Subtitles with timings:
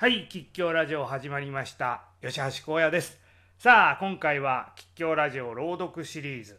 [0.00, 2.04] はい吉祥ラジオ始まりました。
[2.22, 3.18] 吉橋荒野です。
[3.58, 6.58] さあ今回は吉祥ラジオ朗読シリーズ、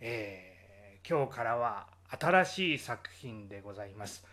[0.00, 1.88] えー、今日からは
[2.18, 4.24] 新しい作品でございます。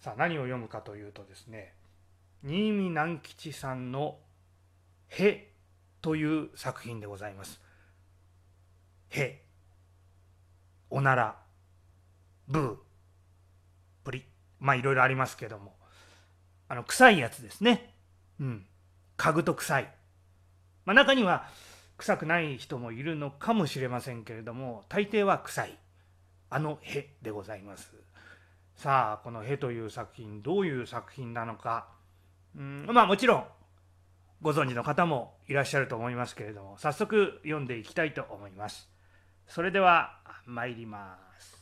[0.00, 1.72] さあ何を読むかというとですね
[2.42, 4.18] 新見南吉さんの
[5.06, 5.52] 「へ」
[6.02, 7.60] という作品でございます。
[9.10, 9.40] へ
[10.90, 11.36] おなら
[12.48, 12.76] ブー
[14.02, 14.24] プリ
[14.58, 15.83] まあいろいろありますけども。
[16.74, 17.94] あの臭いやつですね。
[18.40, 18.66] うん。
[19.16, 19.94] 嗅ぐと臭い。
[20.84, 21.48] まあ、中には
[21.98, 25.78] 臭くない人もいるのかもしれませんけれども、大抵は臭い。
[26.50, 27.92] あのへでございます。
[28.74, 31.86] さあ、このへという作品、どういう作品なのか。
[32.56, 33.46] うん、まあもちろん、
[34.42, 38.90] ご存知の方もいらっしゃると思いますけれども、早速読んでいきたいと思います。
[39.46, 41.53] それでは参ります。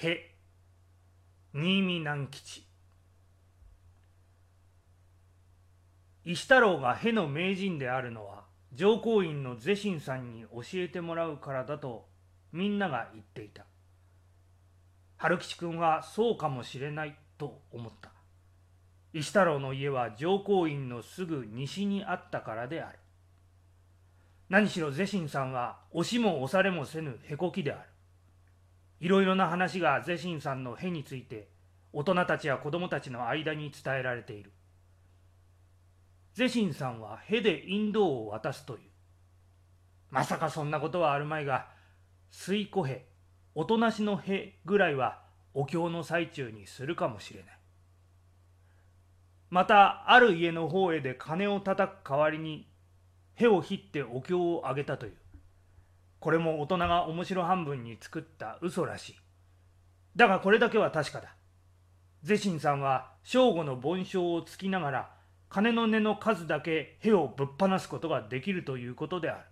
[0.00, 0.36] へ。
[1.52, 2.64] 新見南吉。
[6.24, 12.06] 石太郎がへの名人であるのは上皇院の是心さんに教えてもらうからだと
[12.52, 13.64] みんなが言っていた。
[15.16, 18.12] 春吉君はそうかもしれないと思った。
[19.12, 23.00] 石太郎の家は上皇院のすぐ西にあったからである。
[24.48, 27.88] 何しろ是心さんは押しも押されもせぬへこきである。
[29.00, 31.48] いろいろな話がゼシンさんのへについて
[31.92, 34.52] 大人たちや子供たちの間に伝えられている。
[36.34, 38.80] ゼシンさんはへで引導を渡すという。
[40.10, 41.68] まさかそんなことはあるまいが、
[42.30, 43.06] 水子へ、
[43.54, 45.22] おとなしのへぐらいは
[45.54, 47.58] お経の最中にするかもしれない。
[49.50, 52.70] また、ある家の方へで金を叩く代わりに、
[53.34, 55.16] へをひってお経をあげたという。
[56.20, 59.16] これも大人が面白半分に作った嘘らしい。
[60.16, 61.34] だがこれだけは確かだ。
[62.22, 65.10] ゼシンさんは正午の盆章をつきながら
[65.48, 69.44] 金の根の数だけへをぶっ放すことができるということである。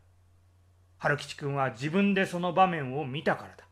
[0.99, 3.65] 春吉君は自分でその場面を見たからだ。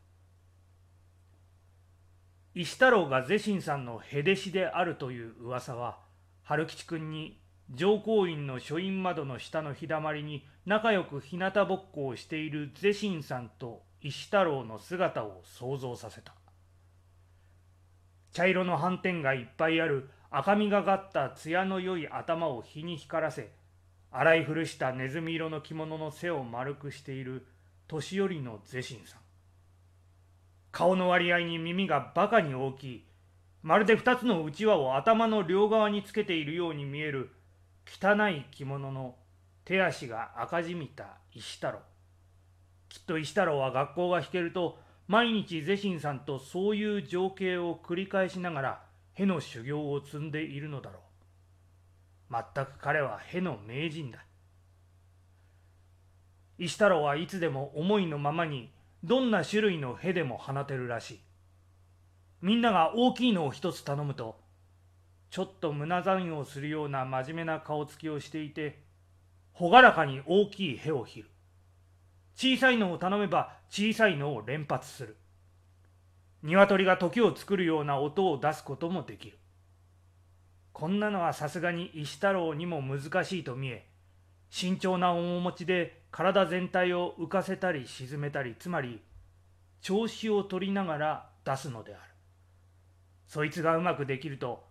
[2.53, 5.99] 石太郎がゼシンさんのへ弟子であるという噂は
[6.43, 7.41] 春吉君に
[7.73, 16.33] 上皇院の書院窓の下の日だまりに仲良く日向ぼっこをしているゼシンさんと石太郎の姿を想像させた。
[18.31, 23.51] 茶色の斑点がいっぱいある赤みがかった艶の良い頭を日に光らせ
[24.11, 27.45] 洗い古したネズミ色の着物の背を丸くしている
[27.87, 29.19] 年寄りのゼシンさん。
[30.71, 33.05] 顔の割合に耳がバカに大きい。
[33.63, 37.31] まるで二つのうちわを頭の両側につけているように見える
[37.87, 39.15] 汚い着物の
[39.63, 41.79] 手足が赤じみた石太郎。
[42.89, 51.01] きっと石太郎は学校が弾けると毎日ゼシンさんとそういう情景を繰り返しながらへの修行を積んでいるのだろう。
[52.55, 54.19] 全く彼はへの名人だ。
[56.57, 58.71] 石太郎はいつでも思いのままに
[59.03, 61.19] どんな種類のへでも放てるらしい。
[62.41, 64.39] みんなが大きいのを一つ頼むと
[65.29, 68.83] ちょっと胸残をするような真面目な顔つきをしていて
[69.59, 71.29] 朗らかに大きいへをひる。
[72.35, 75.17] 小さいのを頼めば小さいのを連発する。
[76.43, 79.39] 鶏が時を作るような音を出すこともできる。
[80.73, 83.87] こんなのはさすがに石太郎にも難しいと見え
[84.49, 89.01] 慎重な面持ちで体全体を浮かせたり沈めたりつまり
[89.79, 92.03] 調子を取りながら出すのである。
[93.27, 94.65] そいつがうまくできると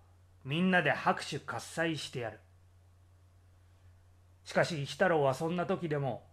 [0.44, 2.40] みんなで拍手喝采してやる。
[4.44, 6.26] しかし石太郎はそんな時でも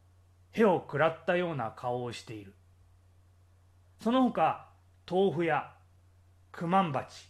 [0.51, 2.53] へを食らったような顔をしている。
[4.01, 4.67] その他
[5.09, 5.71] 豆腐や
[6.51, 7.29] 九万鉢、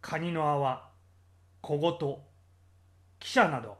[0.00, 0.90] カニの泡、
[1.62, 2.18] 小言、汽
[3.20, 3.78] 車など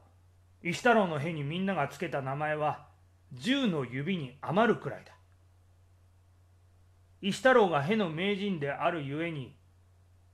[0.62, 2.86] 石太郎のへにみんながつけた名前は
[3.32, 5.12] 十の指に余るくらいだ。
[7.20, 9.54] 石太郎がへの名人であるゆえに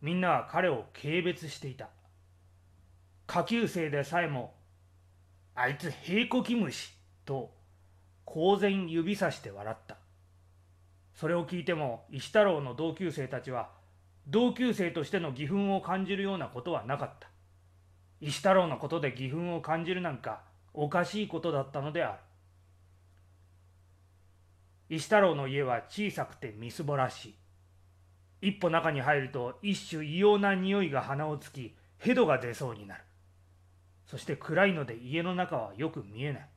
[0.00, 1.88] みんなは彼を軽蔑していた。
[3.26, 4.54] 下級生でさえも、
[5.54, 6.92] あいつ平子キムシ
[7.24, 7.52] と
[8.24, 9.96] 公然指さして笑った。
[11.14, 13.70] それを聞いても石太郎の同級生たちは
[14.28, 17.28] 同級生としての義憤を感じるようなことはなかった。
[18.20, 20.42] 石太郎のことで義憤を感じるなんか
[20.74, 22.12] おかしいことだったのであ
[24.88, 24.96] る。
[24.96, 27.34] 石太郎の家は小さくてみすぼらしい。
[28.40, 33.02] 一歩中に入ると一種異様な匂いが鼻をつきヘドが出そうになる。
[34.06, 36.48] そして暗いので家の中はよく見えない。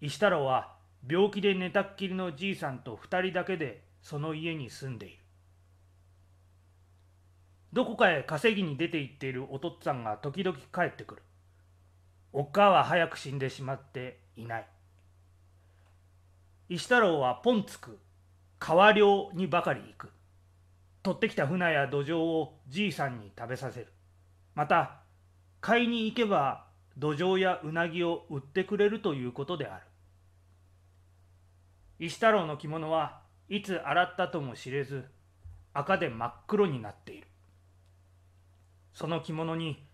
[0.00, 0.74] 石太郎は
[1.08, 5.18] 病気で寝たっきりのじいさんと二人だけでその家に住んでいる。
[7.72, 11.22] どこかへ稼ぎに出て行っているお父っつぁんが時々帰ってくる。
[12.32, 14.66] おっかは早く死んでしまっていない。
[16.68, 17.98] 石太郎はポンつく
[18.58, 20.10] 川漁にばかり行く。
[21.04, 23.88] 取ってきた船や土壌をじいさんに食べさせる。
[24.54, 25.02] また
[25.60, 26.64] 買いに行けば
[26.96, 29.84] 土壌やうなぎを売ってくれるということである。
[31.98, 33.20] 石太郎の着物は
[33.50, 35.04] いつ洗ったとも知れず
[35.74, 37.26] 赤で真っ黒になっている。
[38.94, 39.86] その着物に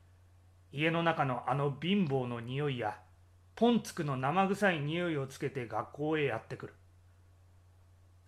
[0.70, 2.96] 家の中のあの貧乏の匂いや
[3.56, 6.74] ポンツクの生臭い匂いをつけて学校へやってくる。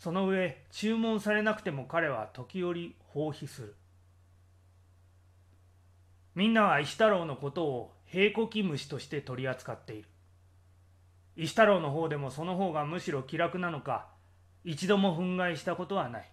[0.03, 3.77] その上注文されなくても彼は時折放棄する。
[6.35, 10.09] みんなは石太郎のことを平コキ虫として取り扱っている。
[11.37, 14.09] 石太郎の方でもその方がむしろ気楽なのか
[14.65, 16.29] 一度も憤慨したことはない。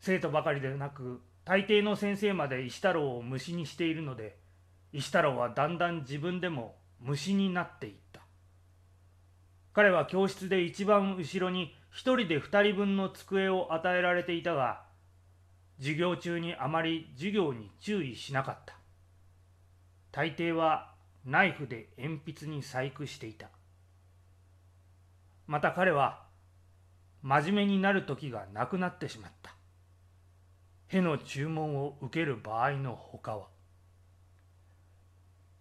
[0.00, 4.36] 生徒ばかりでなく大抵の先生まで石太郎を虫にしているので
[4.92, 8.20] 石太郎はだんだん自分でも虫になっていった。
[9.72, 14.82] 彼は教室で一番後ろに一人で二人分の机を与えられていたが
[15.78, 18.74] 授業中にあまり授業に注意しなかった。
[20.10, 20.94] 大抵は
[21.26, 23.48] ナイフで鉛筆に細工していた。
[25.46, 26.22] また彼は
[27.20, 29.54] 真面目になる時がなくなってしまった。
[30.88, 33.48] への注文を受ける場合のほかは。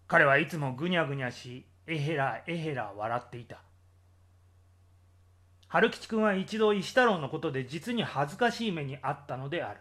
[0.07, 3.61] 彼はいつもぐにゃぐにゃしえへらえへら笑っていた。
[5.71, 9.79] 春吉君は一度石太郎のことで実に恥ずかしい目にあったのである。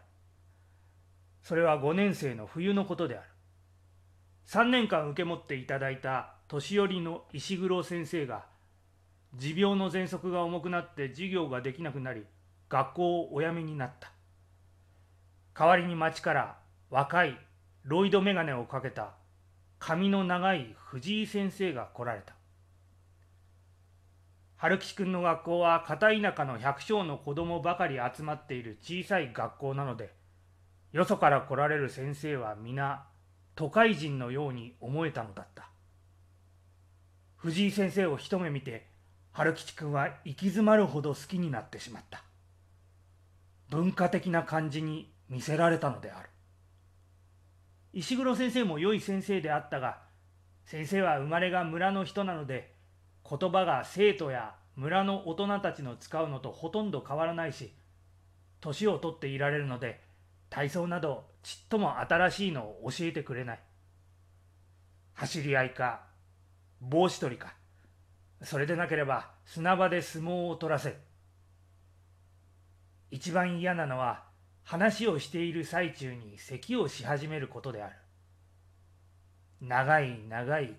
[1.43, 3.27] それは5年生の冬のことである。
[4.47, 8.45] 3年間受け持っていただいた年寄りの石黒先生が
[9.35, 12.25] 持病の喘息が重くなって授業ができなくなり
[12.69, 14.13] 学校をお辞めになった。
[15.59, 16.59] 代わりに町から
[16.91, 17.37] 若い
[17.83, 19.15] ロイド眼鏡をかけた
[19.81, 22.40] 髪の長い藤井先生が来られた。
[24.61, 30.13] 春吉君の学校は片田舎の百姓の子供ばかり集まっている小さい学校なので
[30.93, 33.07] よそから来られる先生は皆
[33.55, 35.71] 都会人のように思えたのだった。
[37.37, 38.87] 藤井先生を一目見て
[39.33, 42.23] 春吉君は行き詰まるほど好きになってしまった。
[43.71, 46.29] 文化的な感じに見せられたのである。
[47.95, 50.03] 石黒先生も良い先生であったが
[50.67, 52.79] 先生は生まれが村の人なので
[53.31, 57.73] 言葉が生徒や村の大人たちの使うのとほとんど変わらないし
[58.61, 60.01] 年を取っていられるので
[60.49, 63.61] 体操などちっとも新しいのを教えてくれない。
[65.15, 66.03] 走り合いか
[66.81, 67.55] 帽子取りか
[68.43, 70.91] それでなければ砂場で相撲を取らせ。
[70.91, 70.97] る
[73.11, 74.25] 一番嫌なのは
[74.65, 77.95] 話をしている最中に咳をし始めることである。
[79.61, 80.75] 長い長い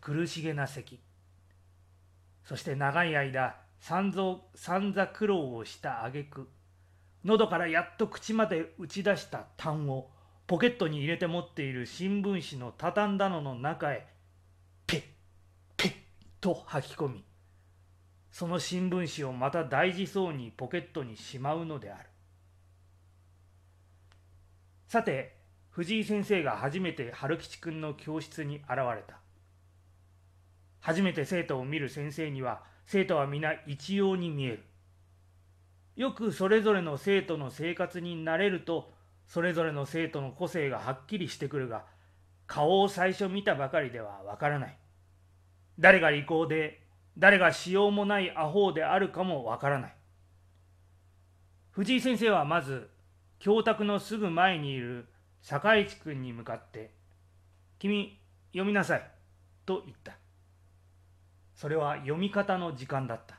[0.00, 1.00] 苦しげな咳。
[2.44, 6.48] そして長い間散々苦労をした挙句。
[7.24, 10.10] 喉からやっと口まで打ち出した痰を
[10.46, 14.06] ポケットに入れて持っている新聞紙の畳んだのの中へ
[14.86, 15.02] ペッ
[15.78, 15.92] ペッ
[16.40, 17.24] と吐き込み
[18.30, 22.08] その新聞紙をまた大事そうにポケットにしまうのである。
[24.88, 25.36] さて
[25.70, 29.23] 藤井先生が初めて春吉君の教室に現れた。
[30.84, 34.64] 初めて生徒を見る先生には生徒は皆一様に見える。
[35.96, 38.92] よくそれぞれの生徒の生活になれると
[39.26, 41.86] それぞれの生徒の個性がはっきりしてくるが
[42.46, 44.76] 顔を最初見たばかりではわからない。
[45.78, 46.82] 誰が利口で
[47.16, 49.96] 誰がしようもないアホであるかもわからない。
[51.70, 52.90] 藤井先生はまず
[53.38, 55.08] 教託のすぐ前にいる
[55.40, 56.92] 坂市君に向かって
[57.80, 58.20] 「君
[58.52, 59.10] 読みなさい」
[59.64, 60.23] と言った。
[61.54, 63.36] それは読み方の時間だった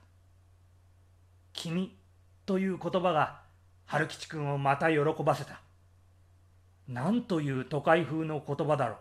[1.53, 1.97] 「君」
[2.45, 3.41] という言葉が
[3.85, 5.61] 春吉君をまた喜ばせた。
[6.87, 8.97] なんという都会風の言葉だろう。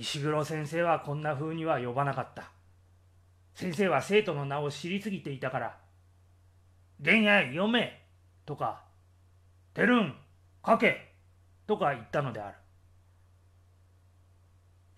[0.00, 2.50] 石黒先生はこんな風には呼ばなかった。
[3.54, 5.78] 先生は生徒の名を知りすぎていたから、
[7.00, 8.04] 玄愛読め
[8.44, 8.82] とか、
[9.74, 10.14] てるん
[10.64, 11.12] 書け
[11.66, 12.56] とか言ったのである。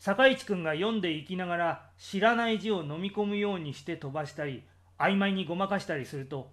[0.09, 4.62] 坂市君が読んでいきながら知らない字を飲み込むようにして飛ばしたり
[4.99, 6.50] 曖昧にごまかしたりすると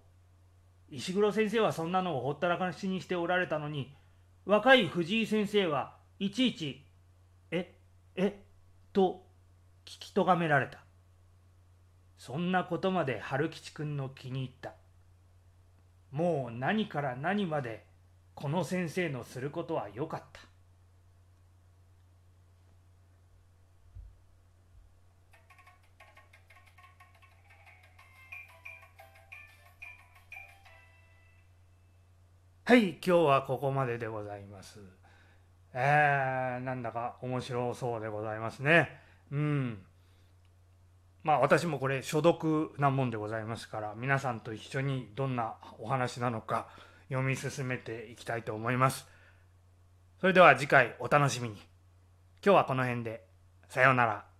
[0.89, 3.95] 石黒先生はそんなのをほったらかしにしておられたのに
[4.45, 6.85] 若い藤井先生はいちいち
[7.49, 7.73] 「え
[8.17, 8.43] え
[8.91, 9.25] と
[9.85, 10.79] 聞きとがめられた。
[12.17, 14.73] そんなことまで春吉くんの気に入った。
[16.11, 17.85] もう何から何まで
[18.33, 20.54] この先生のすることはよかった。
[32.67, 34.79] はい今日はここまででございます。
[35.71, 38.89] えー、なんだか面白そうでございますね。
[39.31, 39.77] うん。
[41.21, 46.65] まあ私もこれ所読なもんでございますから皆さんと一緒にどんなお話なのか
[47.09, 49.05] 読み進めていきたいと思います。
[50.19, 51.57] それでは次回お楽しみに。
[52.43, 53.27] 今日はこの辺で。
[53.69, 54.34] さようなら。